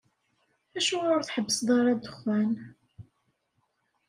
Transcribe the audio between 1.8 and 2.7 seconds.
ddexxan?